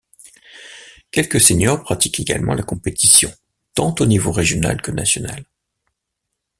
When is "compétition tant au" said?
2.63-4.07